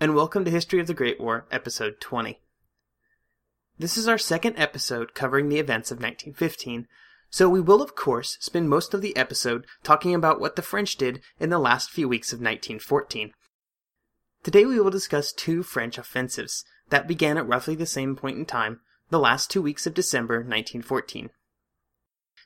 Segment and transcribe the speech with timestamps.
[0.00, 2.38] And welcome to History of the Great War, Episode 20.
[3.80, 6.86] This is our second episode covering the events of 1915,
[7.30, 10.96] so we will, of course, spend most of the episode talking about what the French
[10.96, 13.32] did in the last few weeks of 1914.
[14.44, 18.46] Today we will discuss two French offensives that began at roughly the same point in
[18.46, 21.30] time, the last two weeks of December 1914.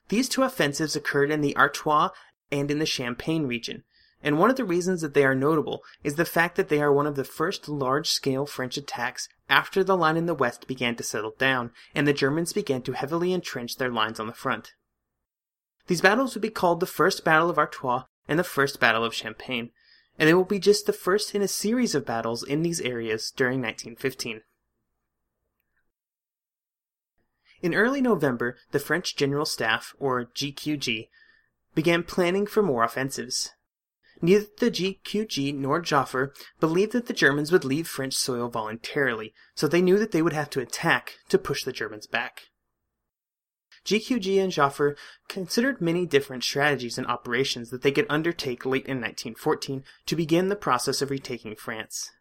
[0.09, 2.09] These two offensives occurred in the Artois
[2.51, 3.85] and in the Champagne region,
[4.23, 6.93] and one of the reasons that they are notable is the fact that they are
[6.93, 11.03] one of the first large-scale French attacks after the line in the west began to
[11.03, 14.73] settle down and the Germans began to heavily entrench their lines on the front.
[15.89, 19.15] These battles would be called the First Battle of Artois and the First Battle of
[19.15, 19.71] Champagne,
[20.19, 23.33] and they will be just the first in a series of battles in these areas
[23.35, 24.43] during 1915.
[27.63, 31.09] In early November, the French General Staff, or GQG,
[31.75, 33.51] began planning for more offensives.
[34.25, 39.67] Neither the GQG nor Joffre believed that the Germans would leave French soil voluntarily, so
[39.67, 42.43] they knew that they would have to attack to push the Germans back.
[43.85, 44.97] GQG and Joffre
[45.29, 50.49] considered many different strategies and operations that they could undertake late in 1914 to begin
[50.49, 52.13] the process of retaking France.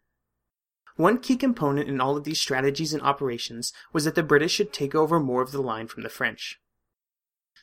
[0.96, 4.72] One key component in all of these strategies and operations was that the British should
[4.72, 6.58] take over more of the line from the French.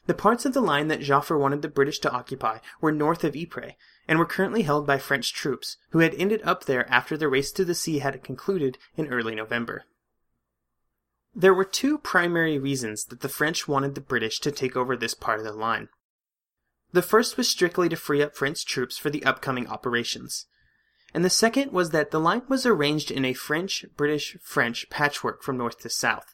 [0.06, 3.36] The parts of the line that Joffre wanted the British to occupy were north of
[3.36, 3.74] Ypres,
[4.10, 7.52] and were currently held by French troops, who had ended up there after the race
[7.52, 9.84] to the sea had concluded in early November.
[11.36, 15.14] There were two primary reasons that the French wanted the British to take over this
[15.14, 15.90] part of the line.
[16.92, 20.48] The first was strictly to free up French troops for the upcoming operations,
[21.14, 25.44] and the second was that the line was arranged in a French, British, French patchwork
[25.44, 26.34] from north to south,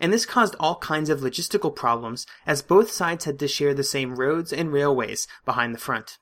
[0.00, 3.82] and this caused all kinds of logistical problems as both sides had to share the
[3.82, 6.18] same roads and railways behind the front.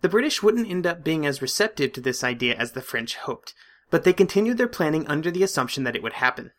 [0.00, 3.54] The British wouldn't end up being as receptive to this idea as the French hoped,
[3.90, 6.52] but they continued their planning under the assumption that it would happen.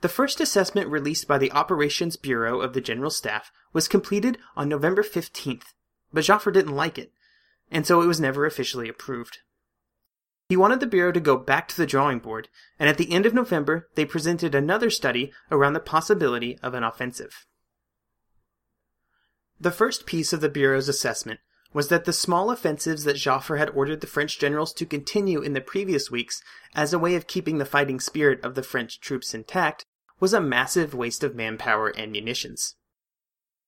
[0.00, 4.68] The first assessment released by the Operations Bureau of the General Staff was completed on
[4.68, 5.74] November 15th,
[6.12, 7.12] but Joffre didn't like it,
[7.70, 9.38] and so it was never officially approved.
[10.48, 12.48] He wanted the Bureau to go back to the drawing board,
[12.78, 16.84] and at the end of November they presented another study around the possibility of an
[16.84, 17.46] offensive.
[19.58, 21.40] The first piece of the Bureau's assessment
[21.76, 25.52] was that the small offensives that Joffre had ordered the French generals to continue in
[25.52, 26.42] the previous weeks
[26.74, 29.84] as a way of keeping the fighting spirit of the French troops intact
[30.18, 32.76] was a massive waste of manpower and munitions.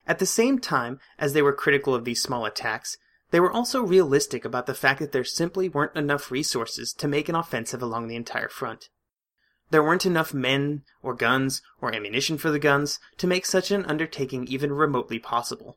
[0.06, 2.96] At the same time as they were critical of these small attacks,
[3.30, 7.28] they were also realistic about the fact that there simply weren't enough resources to make
[7.28, 8.88] an offensive along the entire front.
[9.68, 13.84] There weren't enough men, or guns, or ammunition for the guns to make such an
[13.84, 15.76] undertaking even remotely possible.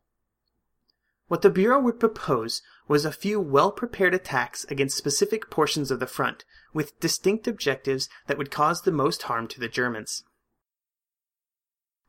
[1.31, 6.01] What the Bureau would propose was a few well prepared attacks against specific portions of
[6.01, 6.43] the front,
[6.73, 10.25] with distinct objectives that would cause the most harm to the Germans.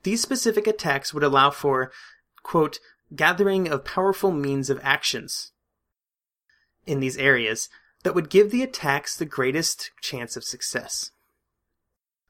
[0.02, 1.92] These specific attacks would allow for,
[2.42, 2.80] quote,
[3.14, 5.52] gathering of powerful means of actions
[6.84, 7.68] in these areas
[8.02, 11.12] that would give the attacks the greatest chance of success.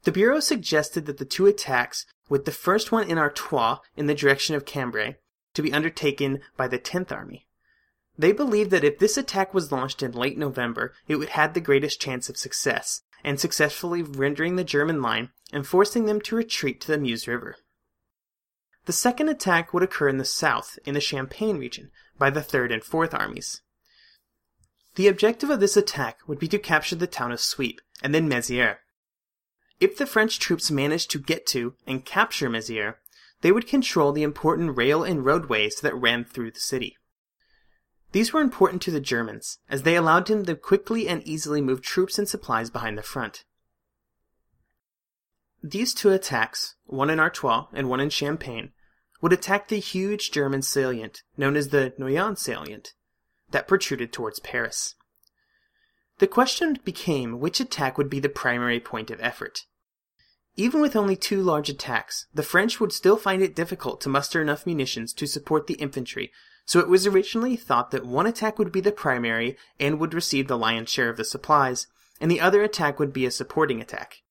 [0.02, 4.14] The Bureau suggested that the two attacks, with the first one in Artois in the
[4.14, 5.16] direction of Cambrai,
[5.54, 7.46] to be undertaken by the 10th Army.
[8.18, 11.60] They believed that if this attack was launched in late November, it would have the
[11.60, 16.80] greatest chance of success, and successfully rendering the German line and forcing them to retreat
[16.80, 17.56] to the Meuse River.
[18.84, 22.72] The second attack would occur in the south, in the Champagne region, by the 3rd
[22.72, 23.62] and 4th Armies.
[24.96, 28.28] The objective of this attack would be to capture the town of Suippes, and then
[28.28, 28.78] Mézières.
[29.80, 32.96] If the French troops managed to get to and capture Mézières,
[33.42, 36.96] they would control the important rail and roadways that ran through the city.
[38.12, 41.82] These were important to the Germans, as they allowed them to quickly and easily move
[41.82, 43.44] troops and supplies behind the front.
[45.62, 48.72] These two attacks, one in Artois and one in Champagne,
[49.20, 52.92] would attack the huge German salient, known as the Noyon salient,
[53.50, 54.94] that protruded towards Paris.
[56.18, 59.60] The question became which attack would be the primary point of effort.
[60.56, 64.42] Even with only two large attacks, the French would still find it difficult to muster
[64.42, 66.30] enough munitions to support the infantry,
[66.66, 70.48] so it was originally thought that one attack would be the primary and would receive
[70.48, 71.86] the lion's share of the supplies,
[72.20, 74.22] and the other attack would be a supporting attack.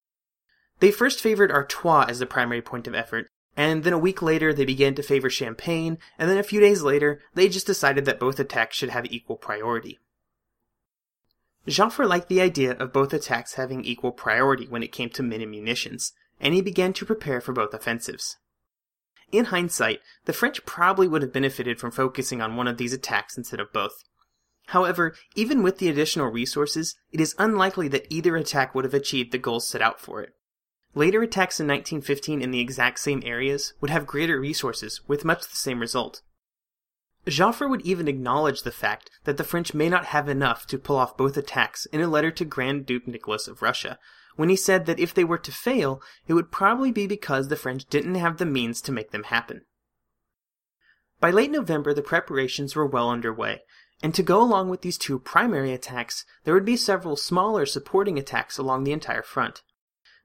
[0.79, 3.27] They first favored Artois as the primary point of effort,
[3.57, 6.83] and then a week later they began to favor Champagne, and then a few days
[6.83, 9.99] later they just decided that both attacks should have equal priority.
[11.67, 15.41] Joffre liked the idea of both attacks having equal priority when it came to men
[15.41, 18.37] and munitions, and he began to prepare for both offensives.
[19.31, 23.37] In hindsight, the French probably would have benefited from focusing on one of these attacks
[23.37, 24.03] instead of both.
[24.67, 29.31] However, even with the additional resources, it is unlikely that either attack would have achieved
[29.31, 30.33] the goals set out for it.
[30.93, 35.41] Later attacks in 1915 in the exact same areas would have greater resources with much
[35.41, 36.21] the same result.
[37.27, 40.95] Joffre would even acknowledge the fact that the French may not have enough to pull
[40.95, 43.99] off both attacks in a letter to Grand Duke Nicholas of Russia,
[44.35, 47.55] when he said that if they were to fail, it would probably be because the
[47.55, 49.65] French didn't have the means to make them happen.
[51.19, 53.61] By late November, the preparations were well underway,
[54.01, 58.17] and to go along with these two primary attacks, there would be several smaller supporting
[58.17, 59.61] attacks along the entire front.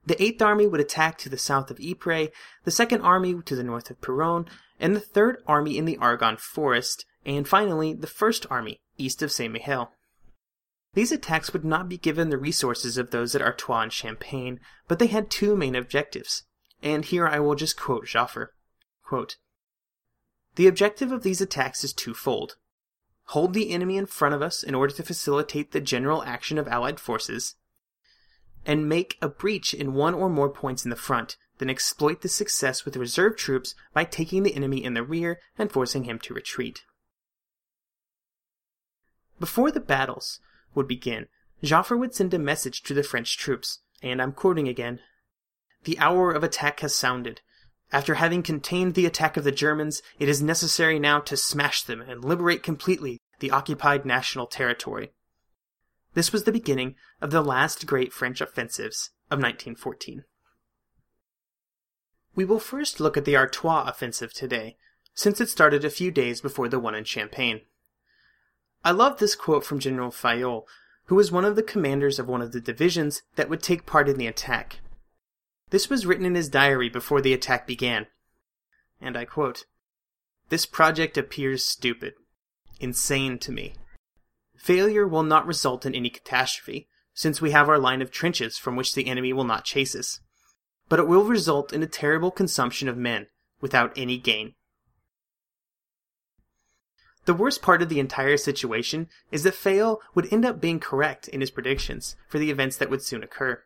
[0.03, 2.29] The 8th Army would attack to the south of Ypres,
[2.63, 4.47] the 2nd Army to the north of Péronne,
[4.79, 9.31] and the 3rd Army in the Argonne Forest, and finally the 1st Army east of
[9.31, 9.89] Saint Mihiel.
[10.93, 14.97] These attacks would not be given the resources of those at Artois and Champagne, but
[14.99, 16.43] they had two main objectives.
[16.81, 18.47] And here I will just quote Joffre.
[19.03, 19.37] Quote,
[20.57, 22.55] the objective of these attacks is twofold.
[23.25, 26.67] Hold the enemy in front of us in order to facilitate the general action of
[26.67, 27.55] Allied forces,
[28.65, 32.29] and make a breach in one or more points in the front, then exploit the
[32.29, 36.33] success with reserve troops by taking the enemy in the rear and forcing him to
[36.33, 36.83] retreat.
[39.39, 40.39] Before the battles
[40.73, 41.27] would begin,
[41.63, 44.99] Joffre would send a message to the French troops, and I'm quoting again
[45.83, 47.41] The hour of attack has sounded.
[47.91, 52.01] After having contained the attack of the Germans, it is necessary now to smash them
[52.01, 55.11] and liberate completely the occupied national territory.
[56.13, 60.23] This was the beginning of the last great French offensives of 1914.
[62.37, 64.77] We will first look at the Artois offensive today,
[65.15, 67.61] since it started a few days before the one in Champagne.
[68.85, 70.67] I love this quote from General Fayolle,
[71.05, 74.07] who was one of the commanders of one of the divisions that would take part
[74.07, 74.81] in the attack.
[75.71, 78.05] This was written in his diary before the attack began.
[79.01, 79.65] And I quote
[80.49, 82.13] This project appears stupid,
[82.79, 83.73] insane to me.
[84.55, 88.75] Failure will not result in any catastrophe, since we have our line of trenches from
[88.75, 90.19] which the enemy will not chase us
[90.89, 93.27] but it will result in a terrible consumption of men
[93.61, 94.53] without any gain.
[97.25, 101.27] The worst part of the entire situation is that Fayolle would end up being correct
[101.27, 103.63] in his predictions for the events that would soon occur.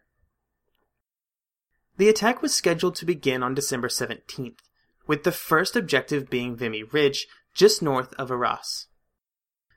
[1.97, 4.57] The attack was scheduled to begin on December 17th,
[5.05, 8.87] with the first objective being Vimy Ridge, just north of Arras.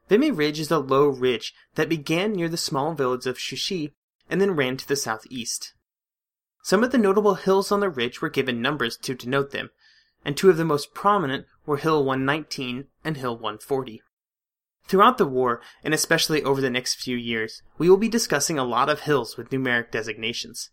[0.08, 3.90] Vimy Ridge is a low ridge that began near the small village of Souchez
[4.30, 5.74] and then ran to the southeast.
[6.64, 9.68] Some of the notable hills on the ridge were given numbers to denote them,
[10.24, 14.02] and two of the most prominent were Hill 119 and Hill 140.
[14.88, 18.64] Throughout the war, and especially over the next few years, we will be discussing a
[18.64, 20.70] lot of hills with numeric designations.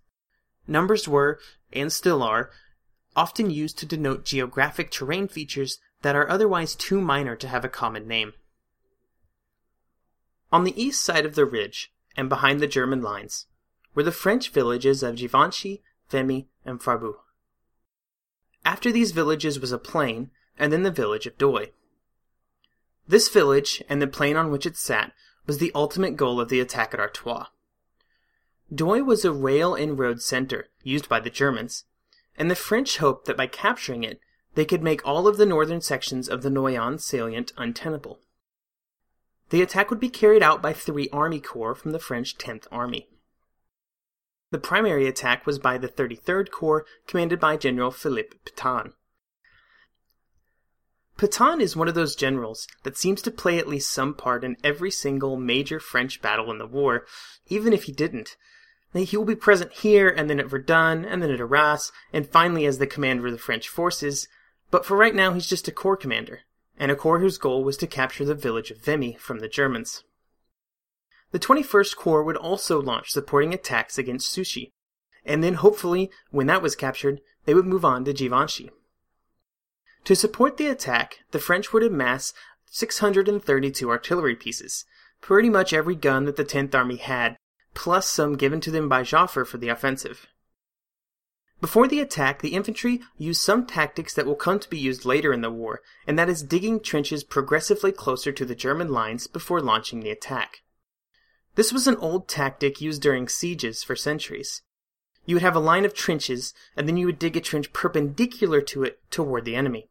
[0.65, 1.41] Numbers were,
[1.73, 2.51] and still are,
[3.13, 7.69] often used to denote geographic terrain features that are otherwise too minor to have a
[7.69, 8.31] common name.
[10.53, 13.47] On the east side of the ridge, and behind the German lines,
[13.93, 17.15] were the French villages of Givenchy, Vimy, and Farbus.
[18.63, 21.67] After these villages was a plain, and then the village of Douai.
[23.07, 25.13] This village, and the plain on which it sat,
[25.47, 27.47] was the ultimate goal of the attack at Artois.
[28.73, 31.85] Douai was a rail and road center used by the Germans,
[32.37, 34.19] and the French hoped that by capturing it,
[34.53, 38.19] they could make all of the northern sections of the Noyon salient untenable.
[39.49, 43.09] The attack would be carried out by three army corps from the French 10th Army.
[44.51, 48.91] The primary attack was by the 33rd Corps, commanded by General Philippe Pétain.
[51.17, 54.57] Pétain is one of those generals that seems to play at least some part in
[54.61, 57.05] every single major French battle in the war,
[57.47, 58.35] even if he didn't.
[58.93, 62.65] He will be present here, and then at Verdun, and then at Arras, and finally
[62.65, 64.27] as the commander of the French forces,
[64.69, 66.41] but for right now he's just a corps commander,
[66.77, 70.03] and a corps whose goal was to capture the village of Vimy from the Germans.
[71.31, 74.67] The 21st Corps would also launch supporting attacks against Souchez,
[75.25, 78.69] and then hopefully, when that was captured, they would move on to Givenchy.
[80.03, 82.33] To support the attack, the French would amass
[82.65, 84.85] 632 artillery pieces,
[85.21, 87.37] pretty much every gun that the 10th Army had,
[87.73, 90.27] plus some given to them by Joffre for the offensive.
[91.61, 95.31] Before the attack, the infantry used some tactics that will come to be used later
[95.31, 99.61] in the war, and that is digging trenches progressively closer to the German lines before
[99.61, 100.63] launching the attack.
[101.55, 104.61] This was an old tactic used during sieges for centuries.
[105.25, 108.61] You would have a line of trenches, and then you would dig a trench perpendicular
[108.61, 109.89] to it toward the enemy.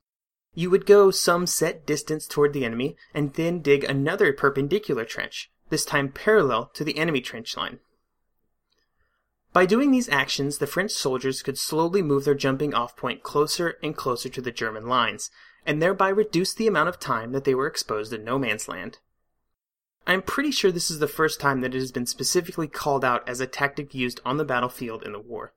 [0.55, 5.51] You would go some set distance toward the enemy, and then dig another perpendicular trench,
[5.69, 7.79] this time parallel to the enemy trench line.
[9.53, 13.77] By doing these actions, the French soldiers could slowly move their jumping off point closer
[13.83, 15.31] and closer to the German lines,
[15.67, 18.99] and thereby reduce the amount of time that they were exposed in no man's land.
[20.07, 23.29] I'm pretty sure this is the first time that it has been specifically called out
[23.29, 25.53] as a tactic used on the battlefield in the war.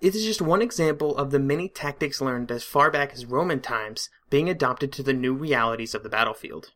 [0.00, 3.60] It is just one example of the many tactics learned as far back as Roman
[3.60, 6.72] times being adopted to the new realities of the battlefield.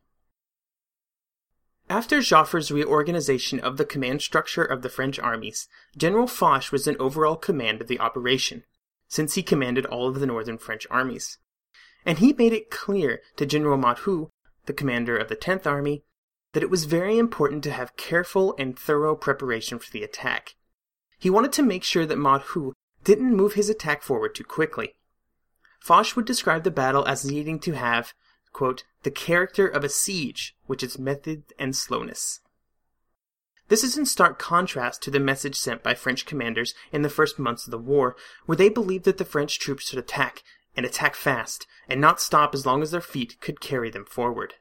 [1.89, 6.97] After Joffre's reorganization of the command structure of the French armies, General Foch was in
[6.99, 8.63] overall command of the operation,
[9.07, 11.37] since he commanded all of the northern French armies.
[12.05, 14.29] And he made it clear to General Maud'huy,
[14.65, 16.03] the commander of the 10th Army,
[16.53, 20.55] that it was very important to have careful and thorough preparation for the attack.
[21.19, 24.95] He wanted to make sure that Maud'huy didn't move his attack forward too quickly.
[25.79, 28.13] Foch would describe the battle as needing to have
[28.55, 32.39] quote, the character of a siege, which is method and slowness.
[33.67, 37.37] This is in stark contrast to the message sent by French commanders in the first
[37.37, 40.41] months of the war, where they believed that the French troops should attack,
[40.75, 44.55] and attack fast, and not stop as long as their feet could carry them forward.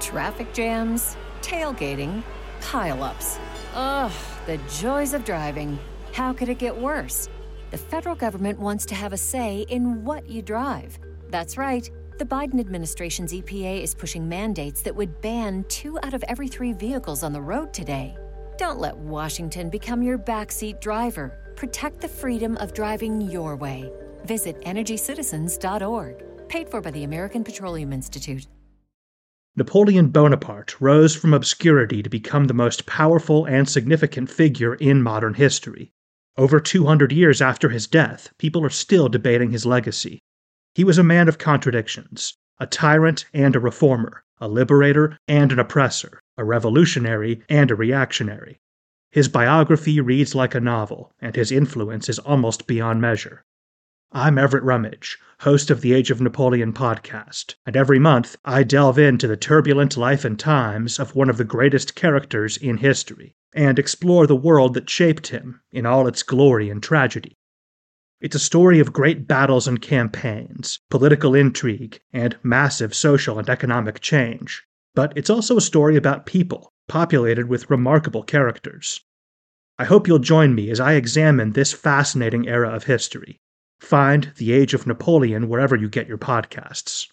[0.00, 2.22] Traffic jams, tailgating,
[2.60, 3.38] pileups.
[3.74, 4.12] Ugh,
[4.46, 5.78] the joys of driving.
[6.12, 7.28] How could it get worse?
[7.70, 10.98] The federal government wants to have a say in what you drive.
[11.30, 11.90] That's right.
[12.22, 16.72] The Biden administration's EPA is pushing mandates that would ban two out of every three
[16.72, 18.16] vehicles on the road today.
[18.56, 21.52] Don't let Washington become your backseat driver.
[21.56, 23.90] Protect the freedom of driving your way.
[24.24, 26.48] Visit EnergyCitizens.org.
[26.48, 28.46] Paid for by the American Petroleum Institute.
[29.56, 35.34] Napoleon Bonaparte rose from obscurity to become the most powerful and significant figure in modern
[35.34, 35.90] history.
[36.36, 40.21] Over 200 years after his death, people are still debating his legacy.
[40.74, 45.58] He was a man of contradictions, a tyrant and a reformer, a liberator and an
[45.58, 48.58] oppressor, a revolutionary and a reactionary.
[49.10, 53.44] His biography reads like a novel, and his influence is almost beyond measure.
[54.12, 58.98] I'm Everett Rummage, host of the Age of Napoleon podcast, and every month I delve
[58.98, 63.78] into the turbulent life and times of one of the greatest characters in history and
[63.78, 67.36] explore the world that shaped him in all its glory and tragedy.
[68.22, 73.98] It's a story of great battles and campaigns, political intrigue, and massive social and economic
[73.98, 74.62] change.
[74.94, 79.00] But it's also a story about people, populated with remarkable characters.
[79.76, 83.40] I hope you'll join me as I examine this fascinating era of history
[83.80, 87.08] Find The Age of Napoleon wherever you get your podcasts.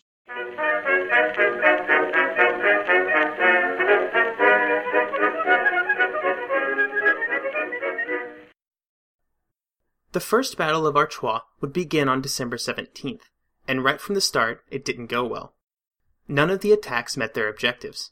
[10.12, 13.22] The first Battle of Artois would begin on December 17th,
[13.68, 15.54] and right from the start, it didn't go well.
[16.28, 18.12] None of the attacks met their objectives.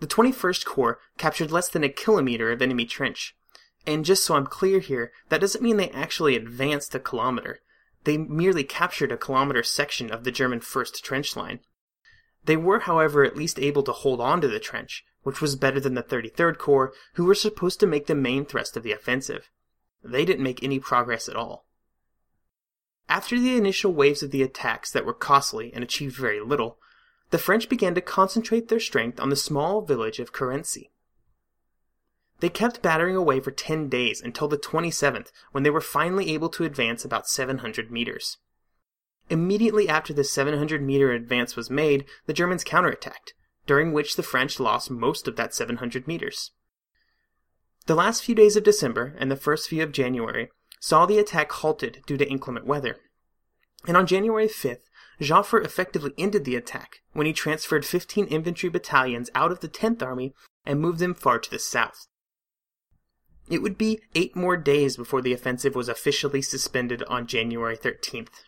[0.00, 3.36] The 21st Corps captured less than a kilometer of enemy trench,
[3.86, 7.60] and just so I'm clear here, that doesn't mean they actually advanced a kilometer.
[8.02, 11.60] They merely captured a kilometer section of the German first trench line.
[12.44, 15.78] They were, however, at least able to hold on to the trench, which was better
[15.78, 19.50] than the 33rd Corps, who were supposed to make the main thrust of the offensive.
[20.06, 21.66] They didn't make any progress at all.
[23.08, 26.78] After the initial waves of the attacks that were costly and achieved very little,
[27.30, 30.90] the French began to concentrate their strength on the small village of Carency.
[32.40, 36.50] They kept battering away for 10 days until the 27th, when they were finally able
[36.50, 38.38] to advance about 700 meters.
[39.30, 43.32] Immediately after the 700 meter advance was made, the Germans counterattacked,
[43.66, 46.52] during which the French lost most of that 700 meters.
[47.86, 50.50] The last few days of December and the first few of January
[50.80, 52.96] saw the attack halted due to inclement weather.
[53.86, 54.82] And on January 5th,
[55.20, 60.02] Joffre effectively ended the attack when he transferred 15 infantry battalions out of the 10th
[60.02, 62.08] Army and moved them far to the south.
[63.48, 68.42] It would be eight more days before the offensive was officially suspended on January 13th.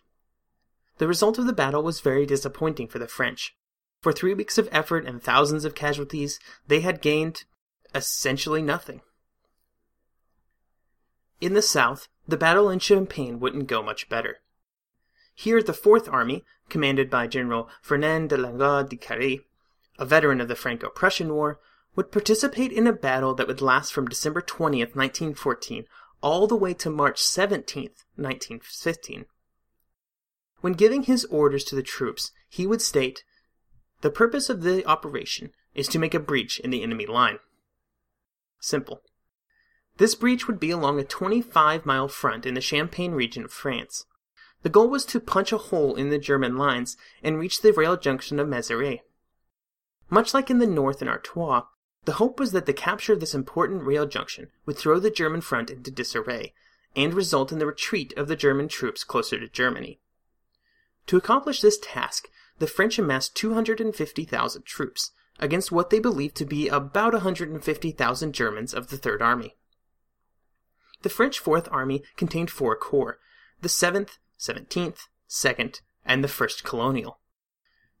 [0.97, 3.55] The result of the battle was very disappointing for the French.
[4.01, 7.45] For three weeks of effort and thousands of casualties, they had gained
[7.95, 8.99] essentially nothing.
[11.41, 14.37] In the south, the battle in Champagne wouldn't go much better.
[15.33, 19.47] Here, the Fourth Army, commanded by General Fernand de Langle de Cary,
[19.97, 21.59] a veteran of the Franco-Prussian War,
[21.95, 25.85] would participate in a battle that would last from December 20th, 1914,
[26.21, 29.25] all the way to March 17th, 1915.
[30.61, 33.23] When giving his orders to the troops, he would state,
[34.01, 37.39] The purpose of the operation is to make a breach in the enemy line.
[38.59, 39.01] Simple.
[39.99, 44.05] This breach would be along a 25 mile front in the Champagne region of France.
[44.63, 47.97] The goal was to punch a hole in the German lines and reach the rail
[47.97, 49.01] junction of Mézières.
[50.09, 51.63] Much like in the north in Artois,
[52.05, 55.41] the hope was that the capture of this important rail junction would throw the German
[55.41, 56.53] front into disarray
[56.95, 59.99] and result in the retreat of the German troops closer to Germany.
[61.07, 62.29] To accomplish this task,
[62.59, 68.87] the French amassed 250,000 troops against what they believed to be about 150,000 Germans of
[68.87, 69.57] the Third Army.
[71.01, 73.19] The French Fourth Army contained four corps
[73.61, 77.19] the 7th, 17th, 2nd, and the 1st Colonial.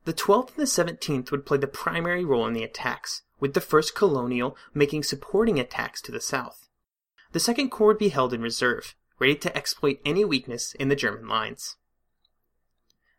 [0.05, 3.59] The 12th and the 17th would play the primary role in the attacks, with the
[3.59, 6.67] 1st Colonial making supporting attacks to the south.
[7.31, 10.95] The 2nd Corps would be held in reserve, ready to exploit any weakness in the
[10.95, 11.75] German lines.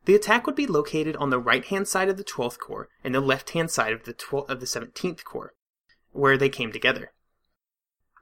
[0.07, 3.20] The attack would be located on the right-hand side of the 12th Corps and the
[3.20, 5.55] left-hand side of the 12th of the 17th Corps,
[6.12, 7.12] where they came together.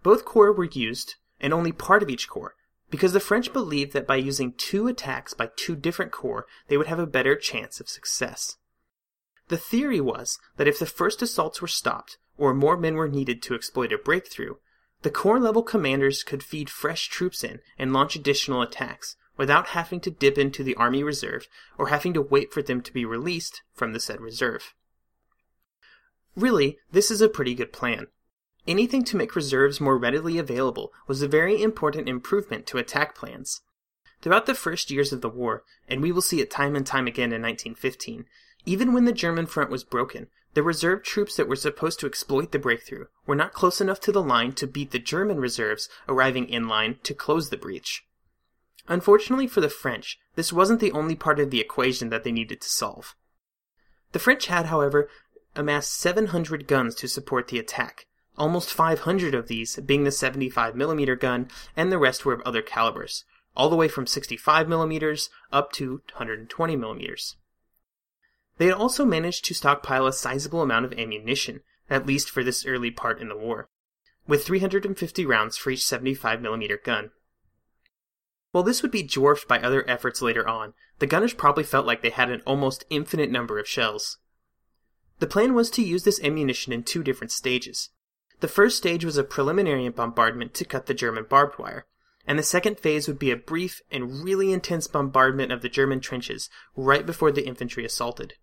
[0.02, 2.54] Both corps were used, and only part of each corps,
[2.90, 6.86] because the French believed that by using two attacks by two different corps, they would
[6.86, 8.56] have a better chance of success.
[9.48, 13.42] The theory was that if the first assaults were stopped, or more men were needed
[13.42, 14.54] to exploit a breakthrough,
[15.02, 20.00] the corps level commanders could feed fresh troops in and launch additional attacks, without having
[20.00, 21.46] to dip into the Army Reserve
[21.78, 24.74] or having to wait for them to be released from the said reserve.
[26.36, 28.08] Really, this is a pretty good plan.
[28.68, 33.62] Anything to make reserves more readily available was a very important improvement to attack plans.
[34.20, 37.06] Throughout the first years of the war, and we will see it time and time
[37.06, 38.26] again in 1915,
[38.66, 42.52] even when the German front was broken, the reserve troops that were supposed to exploit
[42.52, 46.46] the breakthrough were not close enough to the line to beat the German reserves arriving
[46.46, 48.04] in line to close the breach.
[48.86, 52.60] Unfortunately for the French, this wasn't the only part of the equation that they needed
[52.60, 53.16] to solve.
[54.12, 55.08] The French had, however,
[55.56, 58.04] amassed 700 guns to support the attack,
[58.38, 63.24] almost 500 of these being the 75mm gun, and the rest were of other calibers,
[63.56, 67.34] all the way from 65mm up to 120mm.
[68.58, 72.66] They had also managed to stockpile a sizable amount of ammunition, at least for this
[72.66, 73.68] early part in the war,
[74.26, 77.10] with 350 rounds for each 75mm gun.
[78.50, 82.02] While this would be dwarfed by other efforts later on, the gunners probably felt like
[82.02, 84.18] they had an almost infinite number of shells.
[85.20, 87.90] The plan was to use this ammunition in two different stages.
[88.40, 91.86] The first stage was a preliminary bombardment to cut the German barbed wire,
[92.24, 96.00] and the second phase would be a brief and really intense bombardment of the German
[96.00, 98.34] trenches right before the infantry assaulted.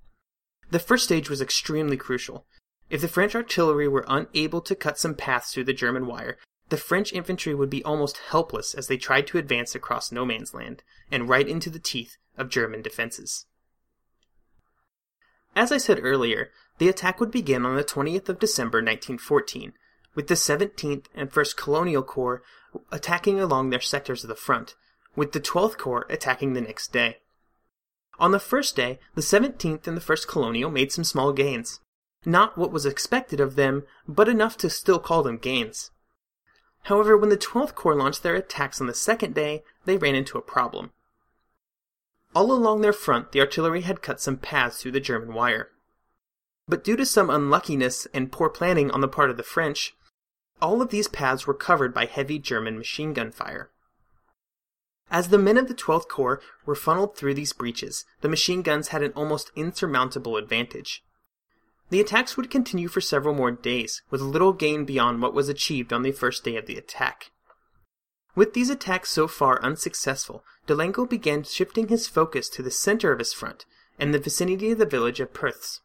[0.69, 2.45] The first stage was extremely crucial.
[2.89, 6.38] If the French artillery were unable to cut some paths through the German wire,
[6.69, 10.53] the French infantry would be almost helpless as they tried to advance across no man's
[10.53, 13.45] land and right into the teeth of German defenses.
[15.55, 19.73] As I said earlier, the attack would begin on the 20th of December 1914
[20.15, 22.41] with the 17th and 1st Colonial Corps
[22.91, 24.75] attacking along their sectors of the front,
[25.15, 27.17] with the 12th Corps attacking the next day.
[28.17, 31.82] On the first day, the 17th and the 1st Colonial made some small gains.
[32.25, 35.91] Not what was expected of them, but enough to still call them gains.
[36.84, 40.38] However, when the 12th Corps launched their attacks on the second day, they ran into
[40.38, 40.91] a problem.
[42.34, 45.71] All along their front, the artillery had cut some paths through the German wire.
[46.67, 49.95] But due to some unluckiness and poor planning on the part of the French,
[50.61, 53.71] all of these paths were covered by heavy German machine gun fire.
[55.11, 58.87] As the men of the 12th Corps were funneled through these breaches, the machine guns
[58.87, 61.03] had an almost insurmountable advantage.
[61.89, 65.93] The attacks would continue for several more days, with little gain beyond what was achieved
[65.93, 67.31] on the first day of the attack.
[68.35, 73.19] With these attacks so far unsuccessful, Delangle began shifting his focus to the center of
[73.19, 73.65] his front
[73.99, 75.81] and the vicinity of the village of Perthes.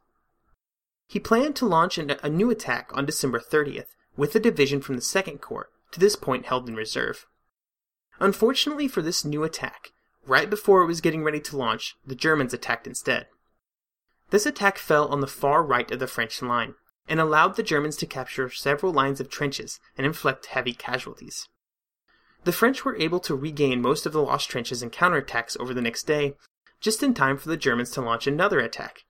[1.06, 5.02] He planned to launch a new attack on December 30th with a division from the
[5.02, 7.26] 2nd Corps, to this point held in reserve.
[8.18, 9.92] Unfortunately for this new attack,
[10.26, 13.26] right before it was getting ready to launch, the Germans attacked instead.
[14.30, 16.74] This attack fell on the far right of the French line
[17.08, 21.48] and allowed the Germans to capture several lines of trenches and inflict heavy casualties.
[22.44, 25.82] The French were able to regain most of the lost trenches and counterattacks over the
[25.82, 26.36] next day,
[26.80, 29.04] just in time for the Germans to launch another attack.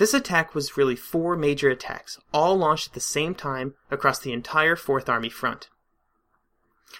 [0.00, 4.32] This attack was really four major attacks, all launched at the same time across the
[4.32, 5.68] entire Fourth Army front.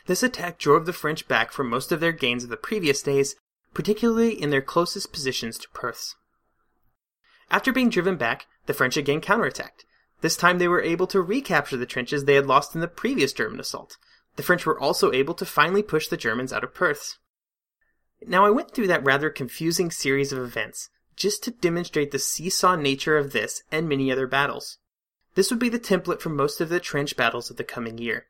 [0.04, 3.36] This attack drove the French back from most of their gains of the previous days,
[3.72, 6.14] particularly in their closest positions to Perthes.
[7.50, 9.86] After being driven back, the French again counterattacked.
[10.20, 13.32] This time they were able to recapture the trenches they had lost in the previous
[13.32, 13.96] German assault.
[14.36, 17.16] The French were also able to finally push the Germans out of Perthes.
[18.26, 22.76] Now I went through that rather confusing series of events just to demonstrate the seesaw
[22.76, 24.78] nature of this and many other battles.
[25.34, 28.28] This would be the template for most of the trench battles of the coming year.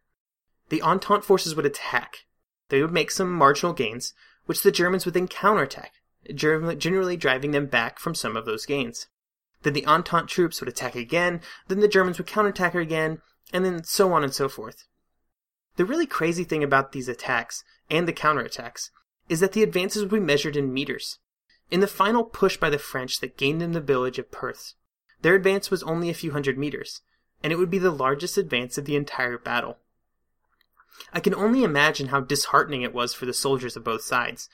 [0.70, 2.26] The Entente forces would attack.
[2.68, 4.12] They would make some marginal gains,
[4.46, 5.92] which the Germans would then counterattack,
[6.35, 9.07] generally driving them back from some of those gains.
[9.62, 13.22] Then the Entente troops would attack again, then the Germans would counterattack again,
[13.53, 14.88] and then so on and so forth.
[15.76, 18.90] The really crazy thing about these attacks, and the counterattacks,
[19.29, 21.20] is that the advances would be measured in meters.
[21.70, 24.74] In the final push by the French that gained them the village of Perthes,
[25.22, 27.02] their advance was only a few hundred meters,
[27.42, 29.78] and it would be the largest advance of the entire battle.
[31.12, 34.48] I can only imagine how disheartening it was for the soldiers of both sides,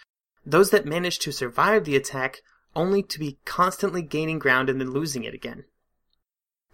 [0.45, 2.43] those that managed to survive the attack
[2.75, 5.65] only to be constantly gaining ground and then losing it again.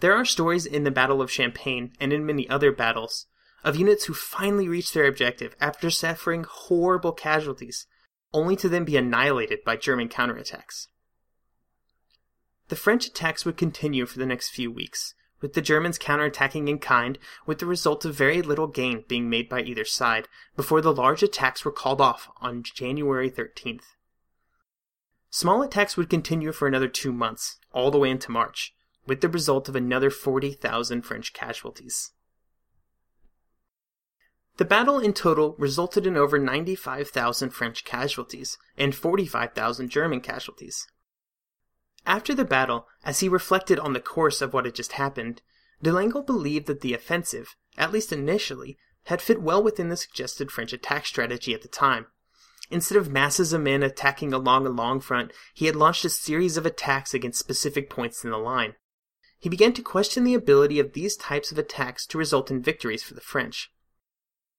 [0.01, 3.27] There are stories in the Battle of Champagne and in many other battles
[3.63, 7.87] of units who finally reached their objective after suffering horrible casualties,
[8.33, 10.89] only to then be annihilated by German counterattacks.
[12.69, 16.79] The French attacks would continue for the next few weeks, with the Germans counterattacking in
[16.79, 20.95] kind, with the result of very little gain being made by either side, before the
[20.95, 23.97] large attacks were called off on January 13th.
[25.29, 28.75] Small attacks would continue for another two months, all the way into March,
[29.07, 32.13] with the result of another 40,000 French casualties.
[34.59, 40.87] The battle in total resulted in over 95,000 French casualties and 45,000 German casualties.
[42.05, 45.41] After the battle, as he reflected on the course of what had just happened,
[45.83, 50.73] Delangle believed that the offensive, at least initially, had fit well within the suggested French
[50.73, 52.07] attack strategy at the time.
[52.71, 56.57] Instead of masses of men attacking along a long front, he had launched a series
[56.57, 58.75] of attacks against specific points in the line.
[59.39, 63.03] He began to question the ability of these types of attacks to result in victories
[63.03, 63.72] for the French.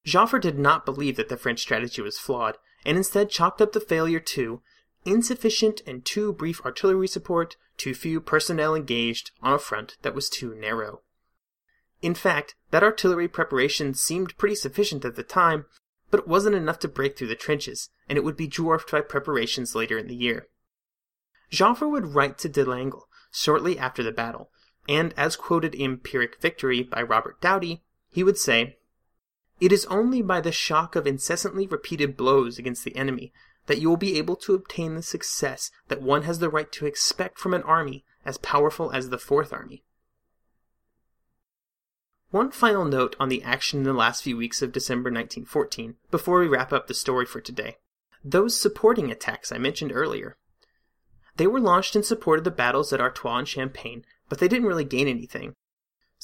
[0.06, 3.80] Joffre did not believe that the French strategy was flawed, and instead chalked up the
[3.80, 4.62] failure to
[5.04, 10.28] insufficient and too brief artillery support, too few personnel engaged on a front that was
[10.28, 11.02] too narrow.
[12.02, 15.64] In fact, that artillery preparation seemed pretty sufficient at the time,
[16.10, 19.00] but it wasn't enough to break through the trenches, and it would be dwarfed by
[19.00, 20.48] preparations later in the year.
[21.50, 24.50] Joffre would write to Delangle shortly after the battle,
[24.88, 28.76] and as quoted in Pyrrhic Victory by Robert Doughty, he would say,
[29.60, 33.32] it is only by the shock of incessantly repeated blows against the enemy
[33.66, 36.86] that you will be able to obtain the success that one has the right to
[36.86, 39.84] expect from an army as powerful as the Fourth Army.
[42.30, 46.40] One final note on the action in the last few weeks of December 1914 before
[46.40, 47.76] we wrap up the story for today.
[48.24, 50.36] Those supporting attacks I mentioned earlier.
[51.36, 54.66] They were launched in support of the battles at Artois and Champagne, but they didn't
[54.66, 55.54] really gain anything.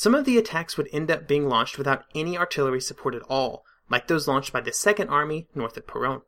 [0.00, 3.66] Some of the attacks would end up being launched without any artillery support at all,
[3.90, 6.22] like those launched by the Second Army north of Peronne.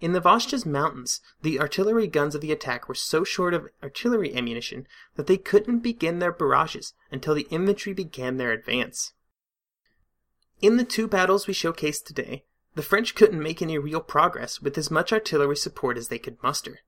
[0.00, 4.34] In the Vosges Mountains, the artillery guns of the attack were so short of artillery
[4.34, 9.12] ammunition that they couldn't begin their barrages until the infantry began their advance.
[10.60, 14.76] In the two battles we showcased today, the French couldn't make any real progress with
[14.76, 16.80] as much artillery support as they could muster.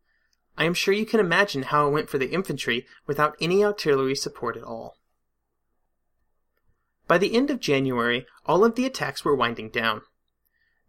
[0.56, 4.16] I am sure you can imagine how it went for the infantry without any artillery
[4.16, 4.96] support at all.
[7.08, 10.02] By the end of January, all of the attacks were winding down.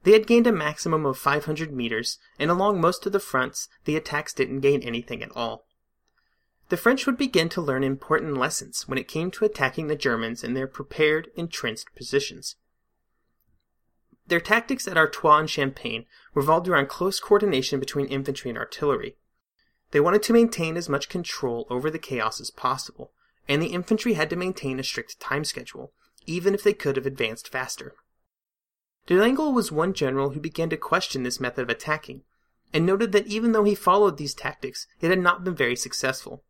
[0.03, 3.95] They had gained a maximum of 500 meters, and along most of the fronts, the
[3.95, 5.65] attacks didn't gain anything at all.
[6.67, 10.43] The French would begin to learn important lessons when it came to attacking the Germans
[10.43, 12.57] in their prepared, entrenched positions.
[14.27, 16.05] Their tactics at Artois and Champagne
[16.35, 19.15] revolved around close coordination between infantry and artillery.
[19.91, 23.11] They wanted to maintain as much control over the chaos as possible,
[23.47, 25.93] and the infantry had to maintain a strict time schedule,
[26.25, 27.95] even if they could have advanced faster.
[29.07, 32.23] De Langle was one general who began to question this method of attacking,
[32.73, 36.43] and noted that even though he followed these tactics, it had not been very successful.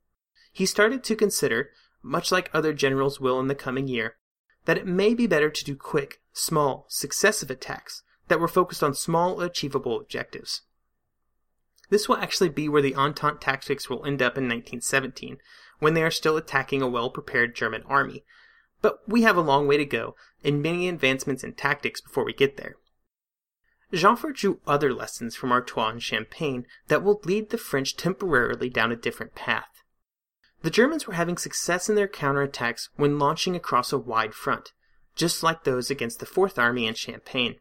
[0.52, 4.18] He started to consider, much like other generals will in the coming year,
[4.66, 8.94] that it may be better to do quick, small, successive attacks that were focused on
[8.94, 10.62] small, achievable objectives.
[11.90, 15.38] This will actually be where the Entente tactics will end up in 1917,
[15.80, 18.24] when they are still attacking a well prepared German army.
[18.82, 22.34] But we have a long way to go, and many advancements in tactics before we
[22.34, 22.76] get there.
[23.92, 28.92] Joffre drew other lessons from Artois and Champagne that will lead the French temporarily down
[28.92, 29.84] a different path.
[30.62, 34.74] The Germans were having success in their counterattacks when launching across a wide front,
[35.16, 37.56] just like those against the Fourth Army in Champagne.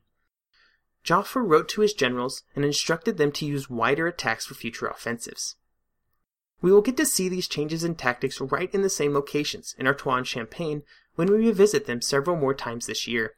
[1.04, 5.57] Joffre wrote to his generals and instructed them to use wider attacks for future offensives.
[6.61, 9.87] We will get to see these changes in tactics right in the same locations in
[9.87, 10.83] Artois and Champagne
[11.18, 13.35] when we revisit them several more times this year.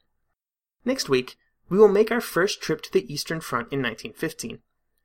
[0.85, 1.39] Next week,
[1.71, 4.59] we will make our first trip to the Eastern Front in 1915,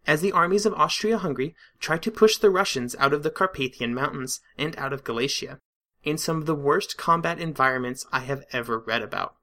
[0.05, 4.41] as the armies of Austria-Hungary try to push the Russians out of the Carpathian Mountains
[4.57, 5.59] and out of Galicia,
[6.03, 9.35] in some of the worst combat environments I have ever read about.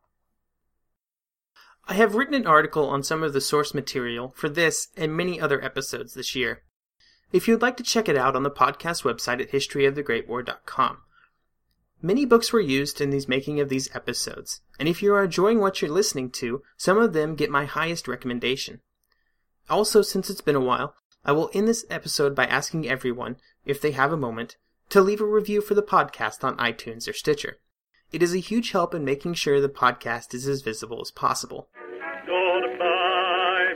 [1.88, 5.40] I have written an article on some of the source material for this and many
[5.40, 6.64] other episodes this year.
[7.32, 10.98] If you'd like to check it out on the podcast website at historyofthegreatwar.com.
[12.04, 15.60] Many books were used in these making of these episodes, and if you are enjoying
[15.60, 18.80] what you're listening to, some of them get my highest recommendation.
[19.70, 23.80] Also, since it's been a while, I will end this episode by asking everyone, if
[23.80, 24.56] they have a moment,
[24.88, 27.58] to leave a review for the podcast on iTunes or Stitcher.
[28.10, 31.68] It is a huge help in making sure the podcast is as visible as possible.
[32.26, 33.74] Goodbye,